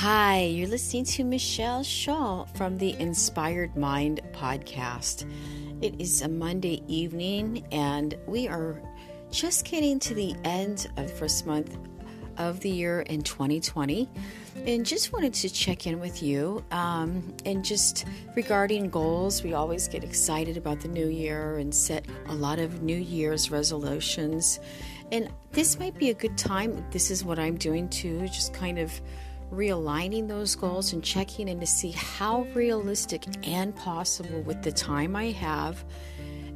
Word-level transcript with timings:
Hi, 0.00 0.44
you're 0.44 0.66
listening 0.66 1.04
to 1.04 1.24
Michelle 1.24 1.82
Shaw 1.82 2.46
from 2.54 2.78
the 2.78 2.98
Inspired 2.98 3.76
Mind 3.76 4.22
podcast. 4.32 5.30
It 5.82 6.00
is 6.00 6.22
a 6.22 6.28
Monday 6.28 6.82
evening, 6.88 7.66
and 7.70 8.16
we 8.26 8.48
are 8.48 8.80
just 9.30 9.66
getting 9.66 9.98
to 9.98 10.14
the 10.14 10.34
end 10.42 10.90
of 10.96 11.08
the 11.08 11.12
first 11.12 11.46
month 11.46 11.76
of 12.38 12.60
the 12.60 12.70
year 12.70 13.02
in 13.02 13.20
2020 13.20 14.08
and 14.64 14.86
just 14.86 15.12
wanted 15.12 15.34
to 15.34 15.50
check 15.50 15.86
in 15.86 16.00
with 16.00 16.22
you 16.22 16.64
um, 16.70 17.36
and 17.44 17.62
just 17.62 18.06
regarding 18.34 18.88
goals 18.88 19.42
we 19.42 19.52
always 19.52 19.86
get 19.86 20.02
excited 20.02 20.56
about 20.56 20.80
the 20.80 20.88
new 20.88 21.08
year 21.08 21.58
and 21.58 21.74
set 21.74 22.06
a 22.28 22.34
lot 22.34 22.58
of 22.58 22.82
new 22.82 22.96
year's 22.96 23.50
resolutions. 23.50 24.60
And 25.12 25.30
this 25.52 25.78
might 25.78 25.98
be 25.98 26.08
a 26.08 26.14
good 26.14 26.38
time. 26.38 26.86
This 26.90 27.10
is 27.10 27.22
what 27.22 27.38
i'm 27.38 27.56
doing 27.58 27.86
too 27.90 28.26
just 28.28 28.54
kind 28.54 28.78
of 28.78 28.98
realigning 29.50 30.28
those 30.28 30.54
goals 30.54 30.92
and 30.92 31.02
checking 31.02 31.48
in 31.48 31.60
to 31.60 31.66
see 31.66 31.90
how 31.90 32.42
realistic 32.54 33.24
and 33.46 33.74
possible 33.76 34.42
with 34.42 34.62
the 34.62 34.72
time 34.72 35.16
i 35.16 35.30
have 35.30 35.84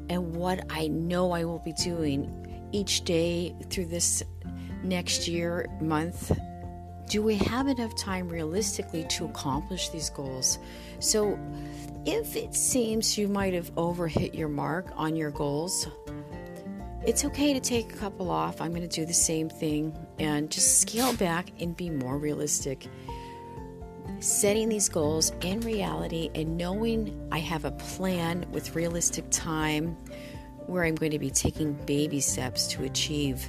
and 0.08 0.34
what 0.36 0.60
i 0.70 0.86
know 0.88 1.32
i 1.32 1.44
will 1.44 1.58
be 1.60 1.72
doing 1.72 2.68
each 2.72 3.04
day 3.04 3.54
through 3.70 3.86
this 3.86 4.22
next 4.84 5.26
year, 5.26 5.66
month, 5.80 6.32
do 7.08 7.22
we 7.22 7.36
have 7.36 7.68
enough 7.68 7.94
time 7.96 8.28
realistically 8.28 9.04
to 9.04 9.24
accomplish 9.26 9.88
these 9.90 10.10
goals? 10.10 10.58
So, 10.98 11.38
if 12.06 12.36
it 12.36 12.54
seems 12.54 13.16
you 13.16 13.28
might 13.28 13.54
have 13.54 13.74
overhit 13.76 14.34
your 14.34 14.48
mark 14.48 14.92
on 14.96 15.16
your 15.16 15.30
goals, 15.30 15.86
it's 17.06 17.24
okay 17.24 17.52
to 17.52 17.60
take 17.60 17.92
a 17.92 17.96
couple 17.96 18.30
off. 18.30 18.60
I'm 18.60 18.70
going 18.70 18.88
to 18.88 18.88
do 18.88 19.04
the 19.04 19.12
same 19.12 19.48
thing 19.48 19.96
and 20.18 20.50
just 20.50 20.80
scale 20.80 21.12
back 21.14 21.50
and 21.60 21.76
be 21.76 21.90
more 21.90 22.16
realistic. 22.16 22.86
Setting 24.20 24.70
these 24.70 24.88
goals 24.88 25.32
in 25.42 25.60
reality 25.60 26.30
and 26.34 26.56
knowing 26.56 27.28
I 27.30 27.40
have 27.40 27.66
a 27.66 27.72
plan 27.72 28.46
with 28.52 28.74
realistic 28.74 29.26
time 29.30 29.96
where 30.66 30.84
I'm 30.84 30.94
going 30.94 31.10
to 31.10 31.18
be 31.18 31.30
taking 31.30 31.74
baby 31.84 32.20
steps 32.20 32.66
to 32.68 32.84
achieve 32.84 33.46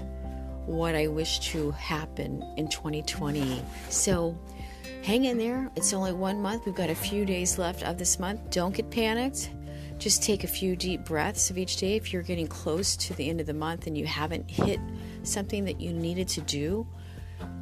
what 0.65 0.95
I 0.95 1.07
wish 1.07 1.39
to 1.51 1.71
happen 1.71 2.43
in 2.57 2.67
2020. 2.67 3.61
So 3.89 4.37
hang 5.03 5.25
in 5.25 5.37
there. 5.37 5.71
It's 5.77 5.93
only 5.93 6.11
one 6.11 6.41
month. 6.41 6.65
We've 6.65 6.75
got 6.75 6.89
a 6.89 6.95
few 6.95 7.25
days 7.25 7.57
left 7.57 7.83
of 7.83 7.97
this 7.97 8.19
month. 8.19 8.49
Don't 8.49 8.75
get 8.75 8.89
panicked. 8.89 9.49
Just 10.05 10.21
take 10.21 10.43
a 10.43 10.47
few 10.47 10.75
deep 10.75 11.03
breaths 11.03 11.49
of 11.49 11.57
each 11.57 11.77
day. 11.77 11.95
If 11.95 12.13
you're 12.13 12.21
getting 12.21 12.45
close 12.45 12.95
to 12.95 13.15
the 13.15 13.27
end 13.27 13.41
of 13.41 13.47
the 13.47 13.55
month 13.55 13.87
and 13.87 13.97
you 13.97 14.05
haven't 14.05 14.47
hit 14.47 14.79
something 15.23 15.65
that 15.65 15.81
you 15.81 15.93
needed 15.93 16.27
to 16.27 16.41
do, 16.41 16.85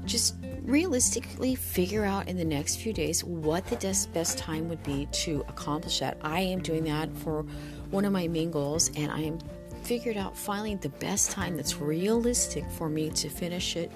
just 0.04 0.36
realistically 0.64 1.56
figure 1.56 2.04
out 2.04 2.28
in 2.28 2.36
the 2.36 2.44
next 2.44 2.82
few 2.82 2.92
days 2.92 3.24
what 3.24 3.66
the 3.68 3.78
best 4.12 4.38
time 4.38 4.68
would 4.68 4.84
be 4.84 5.06
to 5.14 5.46
accomplish 5.48 6.00
that. 6.00 6.18
I 6.22 6.42
am 6.42 6.62
doing 6.62 6.84
that 6.84 7.16
for 7.16 7.44
one 7.92 8.04
of 8.04 8.12
my 8.12 8.28
main 8.28 8.52
goals, 8.52 8.92
and 8.98 9.10
I 9.10 9.22
am 9.22 9.40
figured 9.84 10.18
out 10.18 10.38
finally 10.38 10.76
the 10.76 10.90
best 10.90 11.32
time 11.32 11.56
that's 11.56 11.78
realistic 11.78 12.70
for 12.72 12.90
me 12.90 13.10
to 13.12 13.30
finish 13.30 13.78
it. 13.78 13.90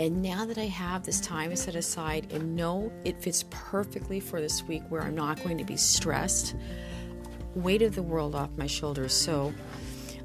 And 0.00 0.20
now 0.20 0.44
that 0.46 0.58
I 0.58 0.66
have 0.66 1.04
this 1.04 1.20
time 1.20 1.54
set 1.54 1.76
aside 1.76 2.32
and 2.32 2.56
know 2.56 2.90
it 3.04 3.22
fits 3.22 3.44
perfectly 3.50 4.18
for 4.18 4.40
this 4.40 4.64
week 4.64 4.82
where 4.88 5.02
I'm 5.02 5.14
not 5.14 5.40
going 5.44 5.56
to 5.58 5.64
be 5.64 5.76
stressed, 5.76 6.56
weight 7.54 7.82
of 7.82 7.94
the 7.94 8.02
world 8.02 8.34
off 8.34 8.50
my 8.56 8.66
shoulders. 8.66 9.12
So 9.12 9.52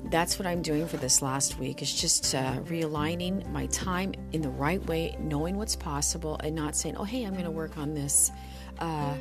that's 0.06 0.40
what 0.40 0.46
I'm 0.46 0.62
doing 0.62 0.88
for 0.88 0.98
this 0.98 1.22
last 1.22 1.60
week 1.60 1.82
is 1.82 1.94
just 1.94 2.34
uh, 2.34 2.54
realigning 2.62 3.50
my 3.52 3.66
time 3.68 4.14
in 4.32 4.42
the 4.42 4.50
right 4.50 4.84
way, 4.86 5.16
knowing 5.20 5.58
what's 5.58 5.76
possible, 5.76 6.40
and 6.44 6.56
not 6.56 6.76
saying, 6.76 6.96
"Oh, 6.98 7.04
hey, 7.04 7.24
I'm 7.24 7.34
going 7.34 7.46
to 7.46 7.52
work 7.52 7.78
on 7.78 7.94
this." 7.94 8.32
Uh, 8.80 9.16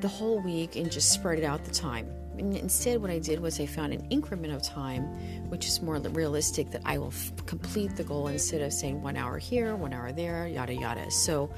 the 0.00 0.08
whole 0.08 0.38
week 0.40 0.76
and 0.76 0.90
just 0.90 1.12
spread 1.12 1.38
it 1.38 1.44
out 1.44 1.64
the 1.64 1.70
time. 1.70 2.08
And 2.38 2.56
instead, 2.56 3.02
what 3.02 3.10
I 3.10 3.18
did 3.18 3.40
was 3.40 3.58
I 3.58 3.66
found 3.66 3.92
an 3.92 4.06
increment 4.10 4.52
of 4.52 4.62
time, 4.62 5.02
which 5.48 5.66
is 5.66 5.82
more 5.82 5.98
realistic, 5.98 6.70
that 6.70 6.82
I 6.84 6.98
will 6.98 7.08
f- 7.08 7.32
complete 7.46 7.96
the 7.96 8.04
goal 8.04 8.28
instead 8.28 8.62
of 8.62 8.72
saying 8.72 9.02
one 9.02 9.16
hour 9.16 9.38
here, 9.38 9.74
one 9.74 9.92
hour 9.92 10.12
there, 10.12 10.46
yada 10.46 10.74
yada. 10.74 11.10
So 11.10 11.50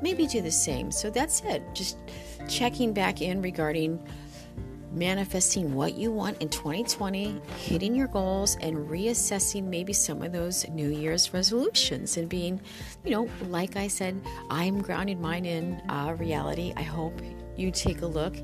maybe 0.00 0.26
do 0.26 0.40
the 0.40 0.50
same. 0.50 0.92
So 0.92 1.10
that's 1.10 1.40
it. 1.40 1.62
Just 1.74 1.98
checking 2.48 2.92
back 2.92 3.20
in 3.20 3.42
regarding 3.42 3.98
manifesting 4.98 5.74
what 5.74 5.94
you 5.94 6.10
want 6.10 6.42
in 6.42 6.48
2020, 6.48 7.40
hitting 7.56 7.94
your 7.94 8.08
goals, 8.08 8.56
and 8.60 8.76
reassessing 8.88 9.64
maybe 9.64 9.92
some 9.92 10.22
of 10.22 10.32
those 10.32 10.68
New 10.68 10.90
Year's 10.90 11.32
resolutions 11.32 12.16
and 12.16 12.28
being, 12.28 12.60
you 13.04 13.10
know, 13.10 13.28
like 13.48 13.76
I 13.76 13.88
said, 13.88 14.20
I'm 14.50 14.82
grounding 14.82 15.20
mine 15.20 15.44
in 15.44 15.80
uh, 15.88 16.14
reality. 16.18 16.72
I 16.76 16.82
hope 16.82 17.20
you 17.56 17.70
take 17.70 18.02
a 18.02 18.06
look 18.06 18.36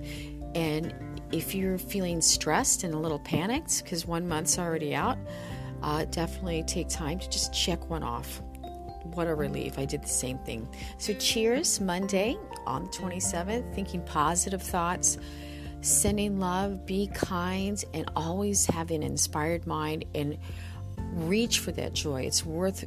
and 0.55 0.95
if 1.33 1.55
you're 1.55 1.79
feeling 1.79 2.21
stressed 2.21 2.85
and 2.85 2.95
a 2.95 2.99
little 2.99 3.19
panicked 3.19 3.83
because 3.83 4.07
one 4.07 4.29
month's 4.29 4.59
already 4.59 4.95
out, 4.95 5.19
uh, 5.83 6.05
definitely 6.07 6.63
take 6.63 6.89
time 6.89 7.19
to 7.19 7.29
just 7.29 7.53
check 7.53 7.91
one 7.91 8.03
off. 8.03 8.41
What 9.03 9.27
a 9.27 9.35
relief. 9.35 9.79
I 9.79 9.85
did 9.85 10.03
the 10.03 10.09
same 10.09 10.39
thing. 10.39 10.69
So, 10.97 11.13
cheers 11.15 11.81
Monday 11.81 12.37
on 12.67 12.85
the 12.85 12.91
27th, 12.91 13.75
thinking 13.75 14.01
positive 14.03 14.63
thoughts, 14.63 15.19
sending 15.85 16.39
love, 16.39 16.87
be 16.87 17.09
kind, 17.15 17.83
and 17.95 18.11
always 18.17 18.67
have 18.67 18.91
an 18.91 19.03
inspired 19.03 19.67
mind 19.67 20.05
and 20.15 20.39
reach 21.13 21.59
for 21.61 21.73
that 21.73 21.93
joy. 21.93 22.23
It's 22.23 22.45
worth 22.45 22.85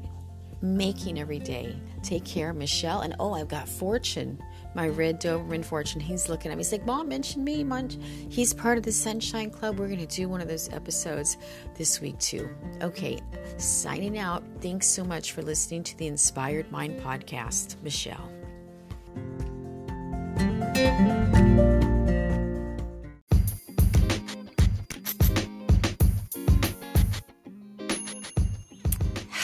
making 0.61 1.19
every 1.19 1.39
day. 1.39 1.75
Take 2.03 2.25
care, 2.25 2.53
Michelle. 2.53 3.01
And 3.01 3.15
oh, 3.19 3.33
I've 3.33 3.47
got 3.47 3.69
Fortune 3.69 4.39
my 4.77 4.87
red 4.87 5.19
Doberman 5.19 5.65
Fortune. 5.65 5.99
He's 5.99 6.29
looking 6.29 6.51
at 6.51 6.57
me. 6.57 6.63
He's 6.63 6.71
like, 6.71 6.85
Mom, 6.85 7.09
mention 7.09 7.43
me. 7.43 7.65
He's 8.29 8.53
part 8.53 8.77
of 8.77 8.83
the 8.83 8.91
Sunshine 8.91 9.49
Club. 9.49 9.79
We're 9.79 9.87
going 9.87 10.05
to 10.05 10.15
do 10.15 10.29
one 10.29 10.39
of 10.39 10.47
those 10.47 10.69
episodes 10.71 11.37
this 11.75 11.99
week, 11.99 12.17
too. 12.19 12.47
Okay, 12.81 13.19
signing 13.57 14.19
out. 14.19 14.43
Thanks 14.61 14.87
so 14.87 15.03
much 15.03 15.31
for 15.31 15.41
listening 15.41 15.83
to 15.83 15.97
the 15.97 16.05
Inspired 16.05 16.71
Mind 16.71 17.01
podcast. 17.01 17.75
Michelle. 17.81 18.29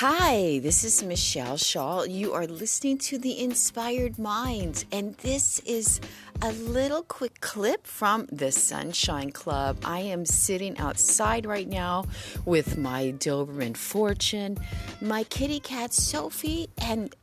Hi, 0.05 0.59
this 0.59 0.83
is 0.83 1.01
Michelle 1.01 1.55
Shaw. 1.55 2.03
You 2.03 2.33
are 2.33 2.45
listening 2.45 2.97
to 3.07 3.17
The 3.17 3.41
Inspired 3.41 4.19
Mind, 4.19 4.83
and 4.91 5.15
this 5.19 5.59
is 5.59 6.01
a 6.41 6.51
little 6.51 7.03
quick 7.03 7.39
clip 7.39 7.87
from 7.87 8.27
the 8.29 8.51
Sunshine 8.51 9.31
Club. 9.31 9.77
I 9.85 10.01
am 10.01 10.25
sitting 10.25 10.77
outside 10.77 11.45
right 11.45 11.69
now 11.69 12.03
with 12.43 12.77
my 12.77 13.13
Doberman 13.17 13.77
Fortune, 13.77 14.57
my 14.99 15.23
kitty 15.23 15.61
cat 15.61 15.93
Sophie, 15.93 16.67
and 16.79 17.15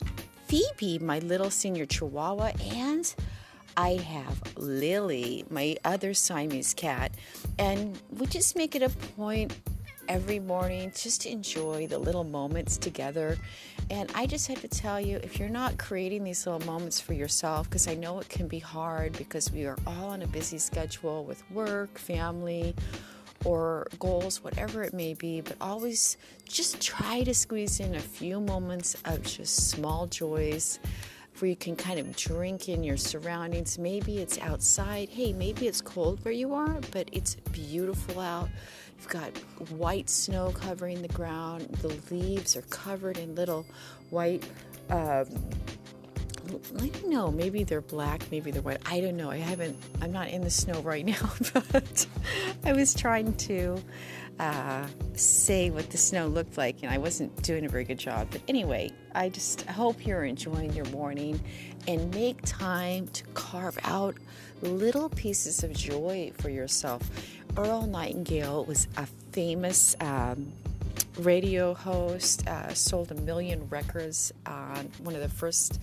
Phoebe, 0.47 1.01
my 1.01 1.19
little 1.19 1.51
senior 1.51 1.85
Chihuahua, 1.85 2.53
and 2.73 3.15
I 3.77 3.97
have 3.97 4.57
Lily, 4.57 5.45
my 5.51 5.77
other 5.85 6.15
Siamese 6.15 6.73
cat, 6.73 7.13
and 7.59 8.01
we 8.11 8.25
just 8.25 8.57
make 8.57 8.75
it 8.75 8.83
a 8.83 8.89
point 8.89 9.53
every 10.11 10.41
morning 10.41 10.93
just 10.93 11.21
to 11.21 11.31
enjoy 11.31 11.87
the 11.87 11.97
little 11.97 12.25
moments 12.25 12.77
together. 12.77 13.39
And 13.91 14.11
I 14.13 14.27
just 14.27 14.49
have 14.49 14.61
to 14.63 14.67
tell 14.67 15.01
you 15.01 15.19
if 15.23 15.39
you're 15.39 15.49
not 15.49 15.79
creating 15.79 16.25
these 16.25 16.45
little 16.45 16.67
moments 16.67 17.01
for 17.01 17.15
yourself, 17.15 17.71
because 17.71 17.87
I 17.87 17.95
know 17.95 18.19
it 18.19 18.29
can 18.29 18.49
be 18.49 18.59
hard 18.59 19.13
because 19.13 19.53
we 19.53 19.67
are 19.67 19.77
all 19.87 20.09
on 20.09 20.23
a 20.23 20.27
busy 20.27 20.59
schedule 20.59 21.25
with 21.25 21.49
work, 21.53 21.97
family, 21.97 22.75
or 23.45 23.87
goals, 24.01 24.43
whatever 24.43 24.83
it 24.83 24.93
may 24.93 25.15
be, 25.15 25.43
but 25.43 25.55
always 25.61 26.17
just 26.45 26.81
try 26.81 27.23
to 27.23 27.33
squeeze 27.33 27.79
in 27.79 27.95
a 27.95 28.01
few 28.01 28.41
moments 28.41 28.97
of 29.05 29.23
just 29.23 29.71
small 29.71 30.09
joys 30.09 30.81
where 31.39 31.49
you 31.49 31.57
can 31.57 31.77
kind 31.77 32.01
of 32.01 32.17
drink 32.17 32.69
in 32.69 32.83
your 32.83 32.97
surroundings. 32.97 33.79
Maybe 33.79 34.19
it's 34.19 34.39
outside. 34.41 35.09
Hey, 35.09 35.33
maybe 35.33 35.69
it's 35.69 35.81
cold 35.81 36.19
where 36.25 36.35
you 36.35 36.53
are, 36.53 36.81
but 36.91 37.09
it's 37.13 37.37
beautiful 37.53 38.21
out. 38.21 38.49
You've 39.01 39.09
got 39.09 39.35
white 39.71 40.11
snow 40.11 40.51
covering 40.51 41.01
the 41.01 41.09
ground. 41.09 41.63
The 41.81 41.89
leaves 42.15 42.55
are 42.55 42.61
covered 42.61 43.17
in 43.17 43.35
little 43.35 43.65
white. 44.11 44.45
Um, 44.91 45.25
I 46.79 46.89
don't 46.89 47.09
know. 47.09 47.31
Maybe 47.31 47.65
they're 47.65 47.81
black. 47.81 48.31
Maybe 48.31 48.51
they're 48.51 48.61
white. 48.61 48.83
I 48.85 49.01
don't 49.01 49.17
know. 49.17 49.31
I 49.31 49.39
haven't. 49.39 49.79
I'm 50.03 50.13
not 50.13 50.29
in 50.29 50.43
the 50.43 50.51
snow 50.51 50.83
right 50.83 51.07
now, 51.07 51.33
but 51.73 52.07
I 52.63 52.75
was 52.75 52.93
trying 52.93 53.33
to 53.37 53.83
uh, 54.39 54.87
say 55.15 55.71
what 55.71 55.89
the 55.89 55.97
snow 55.97 56.27
looked 56.27 56.59
like, 56.59 56.83
and 56.83 56.93
I 56.93 56.99
wasn't 56.99 57.43
doing 57.43 57.65
a 57.65 57.71
very 57.71 57.85
good 57.85 57.99
job. 57.99 58.29
But 58.31 58.43
anyway, 58.49 58.93
I 59.15 59.31
just 59.31 59.63
hope 59.63 60.07
you're 60.07 60.25
enjoying 60.25 60.75
your 60.75 60.87
morning 60.87 61.41
and 61.89 62.15
make 62.15 62.39
time 62.45 63.09
to 63.09 63.25
carve 63.33 63.79
out 63.83 64.17
little 64.61 65.09
pieces 65.09 65.65
of 65.65 65.73
joy 65.73 66.33
for 66.37 66.51
yourself. 66.51 67.09
Earl 67.57 67.87
Nightingale 67.87 68.65
was 68.65 68.87
a 68.97 69.07
famous 69.33 69.97
um, 70.01 70.53
radio 71.19 71.75
host, 71.75 72.47
uh, 72.47 72.73
sold 72.75 73.11
a 73.11 73.15
million 73.15 73.69
records, 73.69 74.33
uh, 74.47 74.83
one 75.03 75.15
of 75.15 75.21
the 75.21 75.29
first 75.29 75.81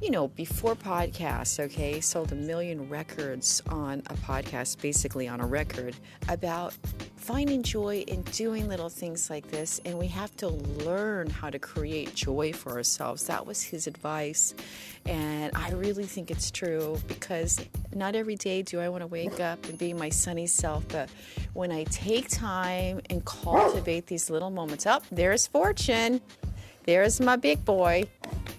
you 0.00 0.10
know, 0.10 0.28
before 0.28 0.76
podcasts, 0.76 1.58
okay, 1.58 2.00
sold 2.00 2.30
a 2.30 2.34
million 2.36 2.88
records 2.88 3.60
on 3.68 4.00
a 4.06 4.14
podcast, 4.14 4.80
basically 4.80 5.26
on 5.26 5.40
a 5.40 5.46
record, 5.46 5.96
about 6.28 6.72
finding 7.16 7.62
joy 7.62 8.04
in 8.06 8.22
doing 8.22 8.68
little 8.68 8.88
things 8.88 9.28
like 9.28 9.50
this. 9.50 9.80
And 9.84 9.98
we 9.98 10.06
have 10.06 10.34
to 10.36 10.48
learn 10.48 11.28
how 11.28 11.50
to 11.50 11.58
create 11.58 12.14
joy 12.14 12.52
for 12.52 12.72
ourselves. 12.72 13.24
That 13.24 13.44
was 13.44 13.60
his 13.60 13.88
advice. 13.88 14.54
And 15.04 15.54
I 15.56 15.72
really 15.72 16.04
think 16.04 16.30
it's 16.30 16.50
true 16.50 16.96
because 17.08 17.60
not 17.92 18.14
every 18.14 18.36
day 18.36 18.62
do 18.62 18.80
I 18.80 18.88
want 18.88 19.02
to 19.02 19.06
wake 19.08 19.40
up 19.40 19.64
and 19.68 19.76
be 19.76 19.92
my 19.92 20.10
sunny 20.10 20.46
self. 20.46 20.86
But 20.88 21.10
when 21.54 21.72
I 21.72 21.84
take 21.84 22.28
time 22.28 23.00
and 23.10 23.24
cultivate 23.24 24.06
these 24.06 24.30
little 24.30 24.50
moments, 24.50 24.86
up 24.86 25.02
oh, 25.04 25.08
there's 25.10 25.46
Fortune. 25.46 26.20
There's 26.88 27.20
my 27.20 27.36
big 27.36 27.66
boy. 27.66 28.04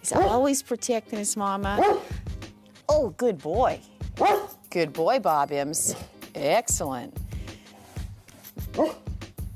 He's 0.02 0.12
always 0.12 0.62
protecting 0.62 1.18
his 1.18 1.36
mama. 1.36 2.00
Oh, 2.88 3.10
good 3.18 3.40
boy. 3.40 3.80
Good 4.70 4.94
boy, 4.94 5.18
Bob 5.18 5.50
Ims. 5.50 6.00
Excellent. 6.36 7.18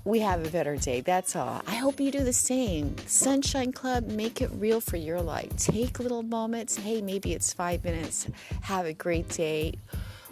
We 0.06 0.22
have 0.22 0.44
a 0.44 0.50
better 0.50 0.76
day. 0.76 1.02
That's 1.02 1.36
all. 1.36 1.62
I 1.68 1.76
hope 1.76 2.00
you 2.00 2.10
do 2.10 2.24
the 2.24 2.34
same. 2.34 2.98
Sunshine 3.06 3.74
Club, 3.74 4.08
make 4.08 4.42
it 4.42 4.50
real 4.56 4.82
for 4.82 4.98
your 4.98 5.22
life. 5.22 5.56
Take 5.56 6.00
little 6.00 6.24
moments. 6.24 6.76
Hey, 6.76 7.00
maybe 7.00 7.34
it's 7.34 7.54
five 7.54 7.84
minutes. 7.84 8.28
Have 8.64 8.88
a 8.88 8.94
great 8.94 9.30
day. 9.30 9.76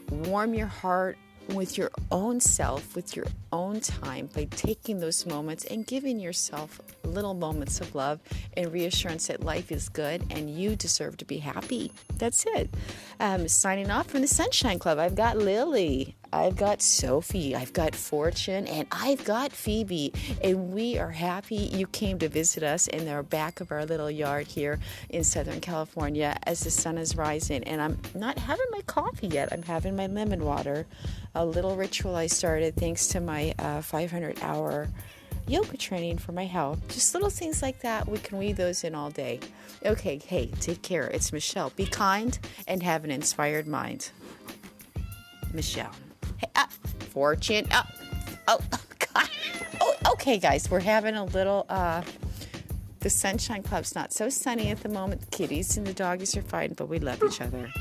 Warm 0.10 0.56
your 0.56 0.66
heart 0.66 1.16
with 1.50 1.78
your 1.78 1.92
own 2.12 2.40
self, 2.40 2.96
with 2.96 3.16
your 3.16 3.26
own 3.52 3.80
time, 3.80 4.30
by 4.34 4.46
taking 4.46 5.00
those 5.00 5.26
moments 5.26 5.66
and 5.66 5.86
giving 5.86 6.20
yourself 6.20 6.80
little 7.04 7.34
moments 7.34 7.82
of 7.82 7.94
love 7.96 8.20
and 8.56 8.72
reassurance 8.72 9.28
that 9.28 9.44
life 9.44 9.72
is 9.72 9.90
good 9.90 10.24
and 10.30 10.50
you 10.50 10.76
deserve 10.76 11.18
to 11.18 11.26
be 11.26 11.38
happy. 11.38 11.92
That's 12.16 12.46
it. 12.48 12.74
Um, 13.20 13.48
signing 13.48 13.92
off 13.92 14.08
from 14.08 14.22
the 14.22 14.28
Sunshine 14.28 14.80
Club, 14.80 14.98
I've 15.00 15.16
got 15.16 15.38
Lily. 15.38 16.16
I've 16.34 16.56
got 16.56 16.82
Sophie, 16.82 17.56
I've 17.56 17.74
got 17.74 17.96
Fortune, 17.96 18.66
and 18.68 18.88
I've 18.92 19.24
got 19.26 19.52
Phoebe. 19.52 20.14
And 20.44 20.72
we 20.72 20.98
are 20.98 21.12
happy 21.12 21.56
you 21.56 21.88
came 21.88 22.20
to 22.20 22.30
visit 22.30 22.64
us 22.64 22.88
in 22.88 23.06
the 23.06 23.22
back 23.24 23.60
of 23.60 23.72
our 23.72 23.86
little 23.86 24.10
yard 24.10 24.48
here 24.48 24.80
in 25.10 25.24
Southern 25.24 25.60
California 25.60 26.38
as 26.44 26.62
the 26.62 26.72
sun 26.72 26.98
is 26.98 27.16
rising. 27.16 27.64
And 27.66 27.82
I'm 27.82 28.00
not 28.16 28.38
having 28.38 28.66
my 28.72 28.82
coffee 28.82 29.28
yet, 29.28 29.52
I'm 29.52 29.64
having 29.64 29.96
my 29.96 30.08
lemon 30.08 30.46
water. 30.46 30.88
A 31.36 31.46
little 31.46 31.76
ritual 31.76 32.16
I 32.16 32.28
started 32.28 32.76
thanks 32.76 33.08
to 33.08 33.20
my 33.20 33.54
uh, 33.60 33.82
500 33.82 34.40
hour 34.42 34.88
yoga 35.48 35.76
training 35.76 36.18
for 36.18 36.32
my 36.32 36.46
health. 36.46 36.80
Just 36.88 37.14
little 37.14 37.30
things 37.30 37.62
like 37.62 37.82
that. 37.82 38.08
We 38.08 38.20
can 38.20 38.38
weave 38.38 38.58
those 38.58 38.84
in 38.84 38.96
all 38.96 39.10
day. 39.10 39.40
Okay, 39.86 40.20
hey, 40.26 40.48
take 40.60 40.82
care. 40.82 41.08
It's 41.08 41.34
Michelle. 41.34 41.72
Be 41.76 41.86
kind 41.86 42.38
and 42.68 42.82
have 42.84 43.04
an 43.04 43.12
inspired 43.12 43.68
mind. 43.68 44.12
Michelle. 45.54 45.92
Uh, 46.56 46.66
fortune. 47.12 47.68
Uh, 47.72 47.84
oh, 48.48 48.60
God. 49.14 49.30
Oh, 49.80 49.96
okay, 50.14 50.38
guys. 50.38 50.70
We're 50.70 50.80
having 50.80 51.16
a 51.16 51.26
little. 51.26 51.66
Uh, 51.70 52.02
the 53.00 53.10
Sunshine 53.10 53.64
Club's 53.64 53.96
not 53.96 54.14
so 54.14 54.30
sunny 54.30 54.70
at 54.70 54.82
the 54.82 54.90
moment. 54.90 55.22
The 55.22 55.28
kitties 55.28 55.76
and 55.76 55.88
the 55.88 55.94
doggies 55.94 56.38
are 56.38 56.44
fine, 56.44 56.74
but 56.74 56.88
we 56.88 57.00
love 57.00 57.24
each 57.24 57.42
other. 57.42 57.72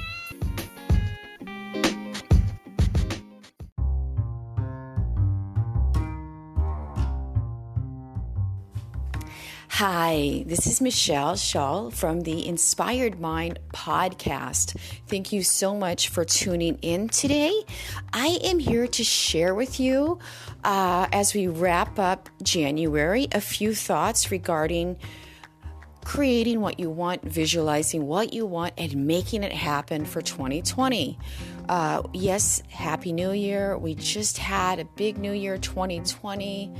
Hi, 9.82 10.44
this 10.46 10.66
is 10.66 10.82
Michelle 10.82 11.36
Shaw 11.36 11.88
from 11.88 12.20
the 12.20 12.46
Inspired 12.46 13.18
Mind 13.18 13.58
podcast. 13.72 14.76
Thank 15.06 15.32
you 15.32 15.42
so 15.42 15.74
much 15.74 16.10
for 16.10 16.22
tuning 16.22 16.76
in 16.82 17.08
today. 17.08 17.64
I 18.12 18.38
am 18.44 18.58
here 18.58 18.86
to 18.88 19.02
share 19.02 19.54
with 19.54 19.80
you, 19.80 20.18
uh, 20.64 21.06
as 21.14 21.32
we 21.32 21.46
wrap 21.46 21.98
up 21.98 22.28
January, 22.42 23.28
a 23.32 23.40
few 23.40 23.74
thoughts 23.74 24.30
regarding 24.30 24.98
creating 26.04 26.60
what 26.60 26.78
you 26.78 26.90
want, 26.90 27.22
visualizing 27.22 28.06
what 28.06 28.34
you 28.34 28.44
want, 28.44 28.74
and 28.76 29.06
making 29.06 29.44
it 29.44 29.52
happen 29.52 30.04
for 30.04 30.20
2020. 30.20 31.18
Uh, 31.70 32.02
yes, 32.12 32.62
Happy 32.68 33.12
New 33.12 33.32
Year. 33.32 33.78
We 33.78 33.94
just 33.94 34.36
had 34.36 34.78
a 34.78 34.84
big 34.84 35.16
New 35.16 35.32
Year 35.32 35.56
2020 35.56 36.70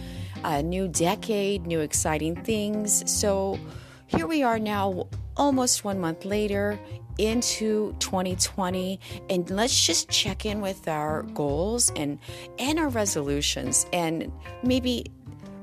a 0.45 0.63
new 0.63 0.89
decade, 0.89 1.67
new 1.67 1.81
exciting 1.81 2.37
things. 2.45 3.03
So 3.11 3.59
here 4.07 4.27
we 4.27 4.43
are 4.43 4.59
now, 4.59 5.09
almost 5.37 5.85
one 5.85 5.99
month 5.99 6.25
later 6.25 6.79
into 7.19 7.95
2020 7.99 8.99
and 9.29 9.49
let's 9.51 9.87
just 9.87 10.09
check 10.11 10.45
in 10.47 10.61
with 10.61 10.89
our 10.89 11.23
goals 11.35 11.93
and 11.97 12.19
and 12.59 12.79
our 12.79 12.89
resolutions 12.89 13.87
and 13.93 14.33
maybe 14.63 15.05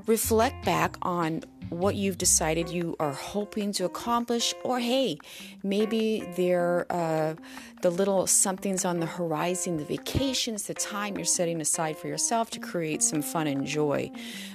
reflect 0.06 0.64
back 0.64 0.96
on 1.02 1.42
what 1.70 1.94
you've 1.94 2.18
decided 2.18 2.68
you 2.68 2.96
are 2.98 3.12
hoping 3.12 3.72
to 3.72 3.84
accomplish, 3.84 4.54
or 4.64 4.78
hey, 4.78 5.18
maybe 5.62 6.26
they're 6.36 6.86
uh, 6.90 7.34
the 7.82 7.90
little 7.90 8.26
somethings 8.26 8.84
on 8.84 9.00
the 9.00 9.06
horizon, 9.06 9.76
the 9.76 9.84
vacations, 9.84 10.64
the 10.64 10.74
time 10.74 11.16
you're 11.16 11.24
setting 11.24 11.60
aside 11.60 11.96
for 11.96 12.08
yourself 12.08 12.50
to 12.50 12.60
create 12.60 13.02
some 13.02 13.22
fun 13.22 13.46
and 13.46 13.66
joy. 13.66 14.10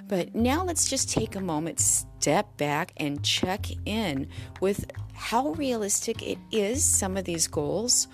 But 0.08 0.36
now 0.36 0.64
let's 0.64 0.90
just 0.90 1.10
take 1.10 1.36
a 1.36 1.42
moment, 1.42 1.80
step 1.80 2.58
back, 2.58 2.94
and 2.98 3.24
check 3.24 3.68
in 3.86 4.28
with 4.60 4.92
how 5.14 5.50
realistic 5.52 6.22
it 6.22 6.38
is, 6.52 6.84
some 6.84 7.18
of 7.18 7.26
these 7.26 7.48
goals 7.48 8.08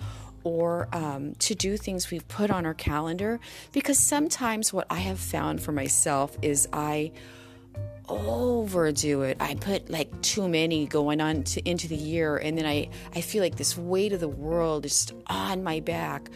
or 0.44 0.88
um, 0.92 1.34
to 1.34 1.54
do 1.54 1.76
things 1.76 2.10
we've 2.10 2.26
put 2.28 2.50
on 2.50 2.64
our 2.64 2.74
calendar 2.74 3.38
because 3.72 3.98
sometimes 3.98 4.72
what 4.72 4.86
I 4.88 4.96
have 4.96 5.18
found 5.18 5.62
for 5.62 5.72
myself 5.72 6.36
is 6.40 6.66
I 6.72 7.12
overdo 8.10 9.22
it. 9.22 9.36
I 9.40 9.54
put 9.54 9.88
like 9.88 10.20
too 10.22 10.48
many 10.48 10.86
going 10.86 11.20
on 11.20 11.44
to, 11.44 11.68
into 11.68 11.88
the 11.88 11.96
year, 11.96 12.36
and 12.36 12.58
then 12.58 12.66
I, 12.66 12.90
I 13.14 13.20
feel 13.20 13.42
like 13.42 13.56
this 13.56 13.78
weight 13.78 14.12
of 14.12 14.20
the 14.20 14.28
world 14.28 14.84
is 14.84 15.12
on 15.28 15.62
my 15.62 15.80
back. 15.80 16.30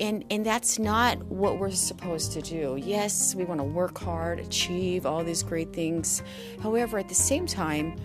And, 0.00 0.24
and 0.30 0.44
that's 0.44 0.78
not 0.78 1.22
what 1.26 1.58
we're 1.58 1.70
supposed 1.70 2.32
to 2.32 2.42
do. 2.42 2.76
Yes, 2.82 3.34
we 3.34 3.44
want 3.44 3.60
to 3.60 3.64
work 3.64 3.96
hard, 3.98 4.40
achieve 4.40 5.06
all 5.06 5.22
these 5.22 5.42
great 5.42 5.72
things. 5.72 6.22
However, 6.60 6.98
at 6.98 7.08
the 7.08 7.14
same 7.14 7.46
time, 7.46 7.96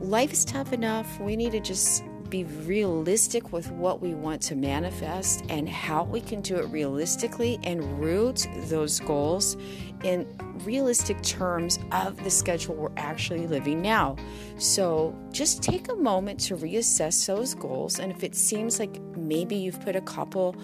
life 0.00 0.32
is 0.32 0.44
tough 0.44 0.72
enough. 0.72 1.20
We 1.20 1.36
need 1.36 1.52
to 1.52 1.60
just 1.60 2.04
be 2.34 2.42
realistic 2.66 3.52
with 3.52 3.70
what 3.70 4.02
we 4.02 4.12
want 4.12 4.42
to 4.42 4.56
manifest 4.56 5.44
and 5.48 5.68
how 5.68 6.02
we 6.02 6.20
can 6.20 6.40
do 6.40 6.56
it 6.56 6.64
realistically 6.64 7.60
and 7.62 8.00
root 8.00 8.48
those 8.66 8.98
goals 8.98 9.56
in 10.02 10.26
realistic 10.64 11.22
terms 11.22 11.78
of 11.92 12.20
the 12.24 12.30
schedule 12.30 12.74
we're 12.74 12.90
actually 12.96 13.46
living 13.46 13.80
now. 13.80 14.16
So 14.58 15.16
just 15.30 15.62
take 15.62 15.88
a 15.92 15.94
moment 15.94 16.40
to 16.40 16.56
reassess 16.56 17.24
those 17.24 17.54
goals. 17.54 18.00
And 18.00 18.10
if 18.10 18.24
it 18.24 18.34
seems 18.34 18.80
like 18.80 19.00
maybe 19.16 19.54
you've 19.54 19.80
put 19.82 19.94
a 19.94 20.00
couple 20.00 20.56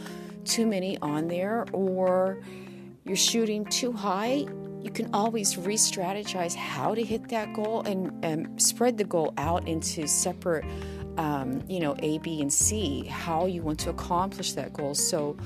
too 0.44 0.66
many 0.66 0.98
on 0.98 1.28
there 1.28 1.66
or 1.72 2.42
you're 3.04 3.14
shooting 3.14 3.64
too 3.66 3.92
high, 3.92 4.44
you 4.82 4.90
can 4.90 5.08
always 5.14 5.56
re 5.56 5.76
strategize 5.76 6.56
how 6.56 6.96
to 6.96 7.04
hit 7.04 7.28
that 7.28 7.52
goal 7.54 7.82
and, 7.82 8.24
and 8.24 8.60
spread 8.60 8.98
the 8.98 9.04
goal 9.04 9.32
out 9.36 9.68
into 9.68 10.08
separate 10.08 10.64
um, 11.16 11.62
you 11.68 11.80
know, 11.80 11.94
A, 12.00 12.18
B, 12.18 12.40
and 12.40 12.52
C, 12.52 13.04
how 13.06 13.46
you 13.46 13.62
want 13.62 13.78
to 13.80 13.90
accomplish 13.90 14.52
that 14.52 14.72
goal. 14.72 14.94
So, 14.94 15.36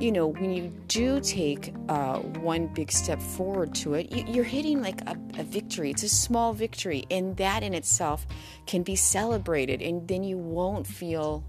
you 0.00 0.12
know, 0.12 0.28
when 0.28 0.52
you 0.52 0.72
do 0.86 1.20
take 1.20 1.74
uh, 1.88 2.18
one 2.18 2.68
big 2.68 2.92
step 2.92 3.20
forward 3.20 3.74
to 3.76 3.94
it, 3.94 4.12
you, 4.12 4.40
are 4.40 4.44
hitting 4.44 4.82
like 4.82 5.00
a, 5.02 5.16
a, 5.38 5.42
victory. 5.42 5.90
It's 5.90 6.02
a 6.02 6.08
small 6.08 6.52
victory, 6.52 7.04
and 7.10 7.36
that 7.38 7.62
in 7.62 7.74
itself 7.74 8.26
can 8.66 8.82
be 8.82 8.96
celebrated, 8.96 9.82
and 9.82 10.06
then 10.06 10.22
you 10.22 10.38
won't 10.38 10.86
feel 10.86 11.44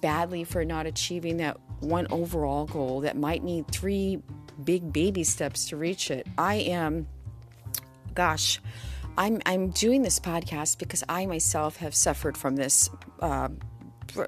badly 0.00 0.44
for 0.44 0.64
not 0.64 0.86
achieving 0.86 1.36
that 1.38 1.58
one 1.80 2.06
overall 2.10 2.66
goal 2.66 3.00
that 3.00 3.16
might 3.16 3.42
need 3.42 3.68
three 3.68 4.22
big 4.64 4.92
baby 4.92 5.24
steps 5.24 5.66
to 5.68 5.76
reach 5.76 6.10
it. 6.10 6.26
I 6.38 6.54
am, 6.54 7.06
gosh, 8.14 8.60
I'm 9.20 9.38
I'm 9.44 9.68
doing 9.68 10.00
this 10.00 10.18
podcast 10.18 10.78
because 10.78 11.04
I 11.06 11.26
myself 11.26 11.76
have 11.76 11.94
suffered 11.94 12.38
from 12.38 12.56
this. 12.56 12.88
Uh, 13.20 13.50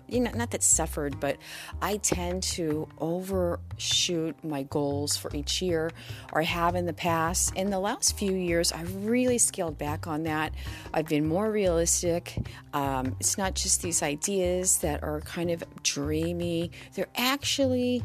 you 0.08 0.20
know, 0.20 0.30
not 0.34 0.50
that 0.50 0.62
suffered, 0.62 1.18
but 1.20 1.36
I 1.80 1.96
tend 1.98 2.42
to 2.44 2.88
overshoot 2.98 4.36
my 4.44 4.62
goals 4.64 5.16
for 5.16 5.34
each 5.34 5.62
year, 5.62 5.90
or 6.32 6.40
I 6.40 6.44
have 6.44 6.74
in 6.74 6.86
the 6.86 6.92
past. 6.92 7.54
In 7.56 7.70
the 7.70 7.80
last 7.80 8.18
few 8.18 8.32
years, 8.32 8.72
I've 8.72 8.94
really 9.06 9.38
scaled 9.38 9.78
back 9.78 10.06
on 10.06 10.22
that. 10.24 10.54
I've 10.94 11.06
been 11.06 11.26
more 11.26 11.50
realistic. 11.50 12.36
Um, 12.72 13.16
it's 13.20 13.38
not 13.38 13.54
just 13.54 13.82
these 13.82 14.02
ideas 14.02 14.78
that 14.78 15.02
are 15.02 15.20
kind 15.20 15.50
of 15.50 15.62
dreamy, 15.82 16.70
they're 16.94 17.06
actually 17.16 18.02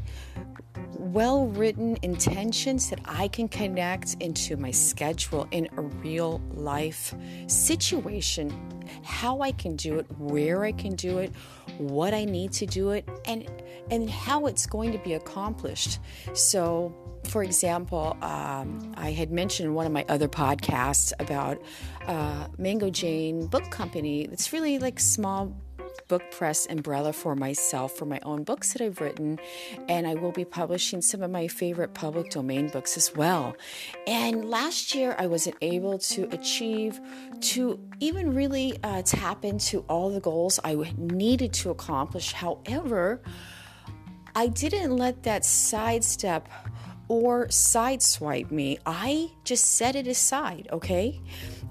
well 0.91 1.47
written 1.47 1.97
intentions 2.01 2.89
that 2.89 2.99
I 3.05 3.27
can 3.27 3.47
connect 3.47 4.15
into 4.19 4.57
my 4.57 4.71
schedule 4.71 5.47
in 5.51 5.69
a 5.77 5.81
real 5.81 6.41
life 6.53 7.13
situation. 7.47 8.76
How 9.03 9.41
I 9.41 9.51
can 9.51 9.75
do 9.75 9.99
it, 9.99 10.05
where 10.17 10.63
I 10.63 10.71
can 10.71 10.95
do 10.95 11.19
it, 11.19 11.31
what 11.77 12.13
I 12.13 12.25
need 12.25 12.51
to 12.53 12.65
do 12.65 12.91
it, 12.91 13.07
and 13.25 13.49
and 13.89 14.09
how 14.09 14.47
it's 14.47 14.65
going 14.65 14.91
to 14.91 14.97
be 14.99 15.13
accomplished. 15.13 15.99
So, 16.33 16.93
for 17.25 17.43
example, 17.43 18.17
um, 18.21 18.93
I 18.97 19.11
had 19.11 19.31
mentioned 19.31 19.67
in 19.67 19.73
one 19.73 19.85
of 19.85 19.91
my 19.91 20.05
other 20.09 20.27
podcasts 20.27 21.13
about 21.19 21.61
uh, 22.05 22.47
Mango 22.57 22.89
Jane 22.89 23.47
Book 23.47 23.69
Company. 23.69 24.23
It's 24.23 24.51
really 24.51 24.79
like 24.79 24.99
small 24.99 25.55
book 26.07 26.23
press 26.31 26.65
umbrella 26.67 27.13
for 27.13 27.35
myself 27.35 27.93
for 27.93 28.05
my 28.05 28.19
own 28.23 28.43
books 28.43 28.73
that 28.73 28.81
I've 28.81 29.01
written, 29.01 29.39
and 29.89 30.07
I 30.07 30.15
will 30.15 30.31
be 30.31 30.45
publishing 30.45 31.01
some 31.01 31.23
of 31.23 31.31
my 31.31 31.47
favorite 31.47 31.93
public 31.93 32.29
domain 32.29 32.69
books 32.69 32.97
as 32.97 33.15
well. 33.15 33.55
And 34.05 34.49
last 34.49 34.95
year, 34.95 35.15
I 35.17 35.27
wasn't 35.27 35.57
able 35.61 35.97
to 35.99 36.23
achieve, 36.31 36.99
to 37.41 37.79
even 37.99 38.33
really 38.33 38.77
uh, 38.83 39.01
tap 39.03 39.45
into 39.45 39.79
all 39.89 40.09
the 40.09 40.21
goals 40.21 40.59
I 40.63 40.75
needed 40.97 41.53
to 41.53 41.69
accomplish. 41.69 42.33
However, 42.33 43.21
I 44.35 44.47
didn't 44.47 44.95
let 44.95 45.23
that 45.23 45.43
sidestep 45.45 46.47
or 47.07 47.47
sideswipe 47.47 48.51
me. 48.51 48.77
I 48.85 49.31
just 49.43 49.77
set 49.77 49.95
it 49.95 50.07
aside, 50.07 50.67
okay? 50.71 51.21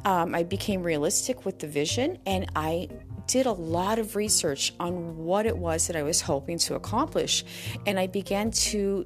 Um, 0.05 0.35
I 0.35 0.43
became 0.43 0.83
realistic 0.83 1.45
with 1.45 1.59
the 1.59 1.67
vision 1.67 2.19
and 2.27 2.51
I 2.57 2.89
did 3.27 3.47
a 3.47 3.53
lot 3.53 3.99
of 3.99 4.17
research 4.17 4.73
on 4.79 5.17
what 5.17 5.47
it 5.47 5.57
was 5.57 5.87
that 5.87 5.97
I 5.97 6.03
was 6.03 6.21
hoping 6.21 6.59
to 6.59 6.75
accomplish. 6.75 7.45
And 7.87 7.99
I 7.99 8.07
began 8.07 8.51
to 8.51 9.05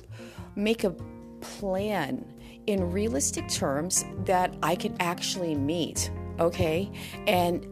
make 0.56 0.84
a 0.84 0.94
plan 1.40 2.24
in 2.66 2.90
realistic 2.90 3.48
terms 3.48 4.04
that 4.24 4.54
I 4.62 4.76
could 4.76 4.94
actually 5.00 5.54
meet. 5.54 6.10
Okay. 6.38 6.90
And 7.26 7.66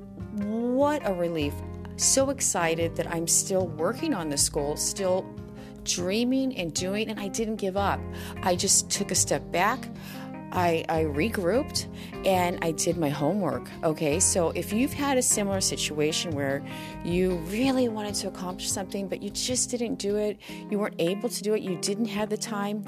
what 0.44 1.06
a 1.06 1.12
relief. 1.12 1.54
So 1.96 2.30
excited 2.30 2.96
that 2.96 3.08
I'm 3.12 3.26
still 3.26 3.66
working 3.66 4.14
on 4.14 4.28
this 4.28 4.48
goal, 4.48 4.76
still 4.76 5.26
dreaming 5.84 6.56
and 6.56 6.72
doing, 6.72 7.08
and 7.08 7.18
I 7.18 7.28
didn't 7.28 7.56
give 7.56 7.76
up. 7.76 8.00
I 8.42 8.54
just 8.54 8.90
took 8.90 9.10
a 9.10 9.14
step 9.14 9.50
back. 9.50 9.88
I, 10.52 10.84
I 10.88 11.04
regrouped 11.04 11.86
and 12.26 12.58
I 12.62 12.72
did 12.72 12.96
my 12.96 13.08
homework. 13.08 13.68
Okay, 13.84 14.18
so 14.18 14.50
if 14.50 14.72
you've 14.72 14.92
had 14.92 15.18
a 15.18 15.22
similar 15.22 15.60
situation 15.60 16.32
where 16.32 16.62
you 17.04 17.36
really 17.48 17.88
wanted 17.88 18.14
to 18.16 18.28
accomplish 18.28 18.70
something, 18.70 19.08
but 19.08 19.22
you 19.22 19.30
just 19.30 19.70
didn't 19.70 19.96
do 19.96 20.16
it, 20.16 20.38
you 20.70 20.78
weren't 20.78 20.96
able 20.98 21.28
to 21.28 21.42
do 21.42 21.54
it, 21.54 21.62
you 21.62 21.76
didn't 21.76 22.06
have 22.06 22.30
the 22.30 22.36
time, 22.36 22.84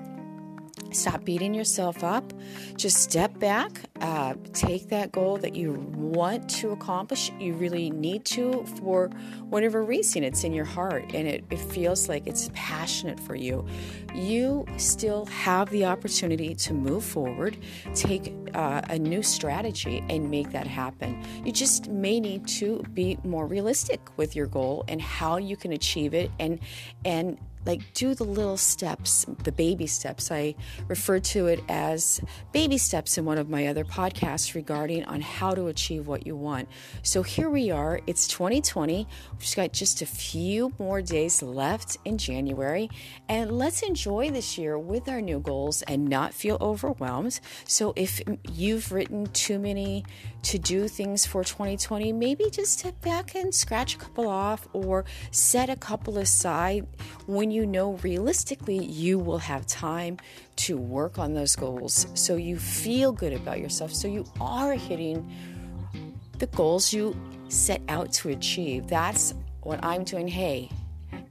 Stop 0.93 1.25
beating 1.25 1.55
yourself 1.55 2.03
up. 2.03 2.33
Just 2.77 2.99
step 2.99 3.39
back. 3.39 3.83
Uh, 4.01 4.35
take 4.53 4.89
that 4.89 5.13
goal 5.13 5.37
that 5.39 5.55
you 5.55 5.75
want 5.97 6.49
to 6.49 6.71
accomplish. 6.71 7.31
You 7.39 7.55
really 7.55 7.91
need 7.91 8.25
to 8.27 8.65
for 8.81 9.09
whatever 9.49 9.85
reason. 9.85 10.25
It's 10.25 10.43
in 10.43 10.53
your 10.53 10.65
heart 10.65 11.13
and 11.15 11.29
it, 11.29 11.45
it 11.51 11.59
feels 11.59 12.09
like 12.09 12.27
it's 12.27 12.51
passionate 12.55 13.21
for 13.21 13.35
you. 13.35 13.67
You 14.15 14.67
still 14.79 15.27
have 15.27 15.71
the 15.71 15.85
opportunity 15.85 16.55
to 16.57 16.75
move 16.75 17.05
forward, 17.05 17.57
take 17.95 18.35
uh, 18.55 18.83
a 18.89 18.99
new 18.99 19.23
strategy, 19.23 20.05
and 20.09 20.31
make 20.31 20.51
that 20.51 20.67
happen. 20.67 21.23
You 21.45 21.53
just 21.53 21.89
may 21.89 22.21
need 22.21 22.47
to 22.49 22.83
be 22.95 23.19
more 23.23 23.47
realistic 23.47 24.01
with 24.17 24.35
your 24.35 24.47
goal 24.47 24.85
and 24.89 25.01
how 25.01 25.37
you 25.37 25.57
can 25.57 25.73
achieve 25.73 26.15
it 26.15 26.31
and 26.39 26.59
and 27.05 27.39
like 27.67 27.81
do 27.95 28.14
the 28.14 28.25
little 28.25 28.57
steps, 28.57 29.26
the 29.45 29.52
baby 29.52 29.87
steps. 29.87 30.31
I 30.31 30.55
refer 30.88 31.21
to 31.21 31.47
it 31.47 31.61
as 31.69 32.21
baby 32.52 32.79
steps 32.79 33.19
in 33.19 33.25
one 33.25 33.38
of 33.38 33.49
my 33.49 33.67
other 33.67 33.85
podcasts 33.85 34.55
regarding 34.55 35.05
on 35.05 35.21
how 35.21 35.55
to 35.55 35.67
achieve 35.67 36.07
what 36.07 36.26
you 36.26 36.37
want. 36.37 36.69
So 37.02 37.23
here 37.23 37.50
we 37.50 37.71
are. 37.71 38.00
It's 38.07 38.26
2020. 38.29 39.07
We've 39.38 39.57
got 39.57 39.73
just 39.73 40.02
a 40.02 40.07
few 40.07 40.73
more 40.79 41.02
days 41.02 41.43
left 41.43 41.99
in 42.05 42.19
January, 42.19 42.90
and 43.29 43.52
let's 43.52 43.83
enjoy 43.83 44.31
this 44.31 44.57
year 44.57 44.79
with 44.79 45.09
our 45.09 45.21
new 45.21 45.40
goals 45.40 45.83
and 45.83 46.09
not 46.09 46.33
feel 46.33 46.57
overwhelmed. 46.61 47.40
So 47.67 47.93
if 47.97 48.21
you've 48.50 48.90
written 48.93 49.26
too 49.26 49.59
many 49.59 50.05
to 50.43 50.59
do 50.59 50.88
things 50.88 51.26
for 51.26 51.45
2020, 51.45 52.12
maybe 52.12 52.49
just 52.50 52.79
step 52.79 53.00
back 53.02 53.35
and 53.35 53.55
scratch 53.55 53.95
a 53.97 53.99
couple 53.99 54.29
off 54.29 54.67
or 54.73 55.05
set 55.31 55.69
a 55.69 55.76
couple 55.76 56.19
aside 56.19 56.87
when 57.26 57.50
when 57.50 57.57
you 57.57 57.66
know 57.66 57.95
realistically 58.04 58.78
you 58.85 59.19
will 59.19 59.38
have 59.38 59.66
time 59.66 60.16
to 60.54 60.76
work 60.78 61.19
on 61.19 61.35
those 61.35 61.57
goals 61.57 62.07
so 62.14 62.37
you 62.37 62.57
feel 62.57 63.11
good 63.11 63.33
about 63.33 63.59
yourself, 63.59 63.92
so 63.92 64.07
you 64.07 64.25
are 64.40 64.75
hitting 64.75 65.28
the 66.38 66.47
goals 66.47 66.92
you 66.92 67.16
set 67.49 67.83
out 67.88 68.12
to 68.12 68.28
achieve. 68.28 68.87
That's 68.87 69.35
what 69.64 69.85
I'm 69.85 70.04
doing. 70.04 70.28
Hey, 70.28 70.71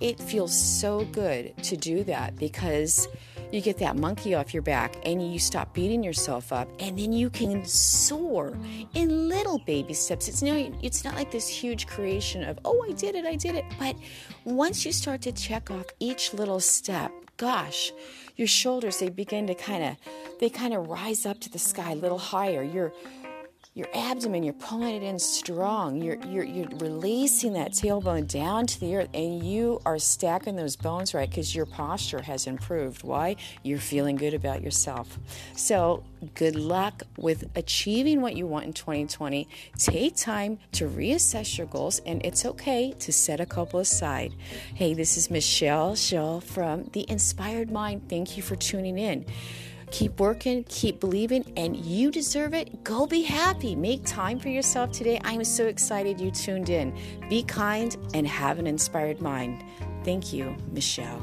it 0.01 0.19
feels 0.19 0.53
so 0.53 1.05
good 1.05 1.55
to 1.63 1.77
do 1.77 2.03
that 2.03 2.35
because 2.35 3.07
you 3.51 3.61
get 3.61 3.77
that 3.79 3.95
monkey 3.95 4.35
off 4.35 4.53
your 4.53 4.63
back 4.63 4.95
and 5.03 5.33
you 5.33 5.39
stop 5.39 5.73
beating 5.73 6.03
yourself 6.03 6.53
up 6.53 6.69
and 6.79 6.97
then 6.97 7.11
you 7.11 7.29
can 7.29 7.65
soar 7.65 8.57
in 8.93 9.29
little 9.29 9.59
baby 9.59 9.93
steps. 9.93 10.27
It's 10.27 10.41
no 10.41 10.71
it's 10.81 11.03
not 11.03 11.15
like 11.15 11.31
this 11.31 11.47
huge 11.47 11.87
creation 11.87 12.43
of 12.43 12.59
oh 12.65 12.85
i 12.87 12.91
did 12.93 13.15
it 13.15 13.25
i 13.25 13.35
did 13.35 13.55
it. 13.55 13.65
But 13.79 13.95
once 14.43 14.85
you 14.85 14.91
start 14.91 15.21
to 15.23 15.31
check 15.31 15.71
off 15.71 15.85
each 15.99 16.33
little 16.33 16.59
step 16.59 17.11
gosh 17.37 17.91
your 18.35 18.47
shoulders 18.47 18.99
they 18.99 19.09
begin 19.09 19.47
to 19.47 19.55
kind 19.55 19.83
of 19.83 19.95
they 20.39 20.49
kind 20.49 20.73
of 20.73 20.87
rise 20.87 21.25
up 21.25 21.39
to 21.41 21.49
the 21.49 21.59
sky 21.59 21.91
a 21.91 21.95
little 21.95 22.17
higher. 22.17 22.63
You're 22.63 22.93
your 23.79 23.87
abdomen, 23.93 24.43
you're 24.43 24.53
pulling 24.53 24.93
it 24.93 25.03
in 25.03 25.17
strong. 25.17 26.01
You're, 26.01 26.17
you're, 26.27 26.43
you're 26.43 26.67
releasing 26.79 27.53
that 27.53 27.71
tailbone 27.71 28.27
down 28.27 28.67
to 28.67 28.79
the 28.79 28.97
earth, 28.97 29.09
and 29.13 29.41
you 29.41 29.79
are 29.85 29.97
stacking 29.97 30.57
those 30.57 30.75
bones 30.75 31.13
right 31.13 31.29
because 31.29 31.55
your 31.55 31.65
posture 31.65 32.21
has 32.21 32.45
improved. 32.45 33.03
Why? 33.03 33.37
You're 33.63 33.79
feeling 33.79 34.17
good 34.17 34.33
about 34.33 34.61
yourself. 34.61 35.17
So, 35.55 36.03
good 36.35 36.57
luck 36.57 37.03
with 37.17 37.49
achieving 37.55 38.19
what 38.21 38.35
you 38.35 38.45
want 38.45 38.65
in 38.65 38.73
2020. 38.73 39.47
Take 39.77 40.17
time 40.17 40.59
to 40.73 40.89
reassess 40.89 41.57
your 41.57 41.67
goals, 41.67 42.01
and 42.05 42.23
it's 42.25 42.45
okay 42.45 42.93
to 42.99 43.13
set 43.13 43.39
a 43.39 43.45
couple 43.45 43.79
aside. 43.79 44.33
Hey, 44.75 44.93
this 44.93 45.15
is 45.15 45.31
Michelle 45.31 45.95
Schill 45.95 46.41
from 46.41 46.89
The 46.91 47.09
Inspired 47.09 47.71
Mind. 47.71 48.09
Thank 48.09 48.35
you 48.35 48.43
for 48.43 48.57
tuning 48.57 48.97
in. 48.97 49.25
Keep 49.91 50.19
working, 50.19 50.63
keep 50.65 50.99
believing, 50.99 51.51
and 51.57 51.75
you 51.75 52.11
deserve 52.11 52.53
it. 52.53 52.83
Go 52.83 53.07
be 53.07 53.21
happy. 53.21 53.75
Make 53.75 54.05
time 54.05 54.39
for 54.39 54.49
yourself 54.49 54.91
today. 54.91 55.19
I'm 55.23 55.43
so 55.43 55.67
excited 55.67 56.19
you 56.19 56.31
tuned 56.31 56.69
in. 56.69 56.95
Be 57.29 57.43
kind 57.43 57.95
and 58.13 58.27
have 58.27 58.59
an 58.59 58.67
inspired 58.67 59.21
mind. 59.21 59.63
Thank 60.03 60.31
you, 60.31 60.55
Michelle. 60.71 61.21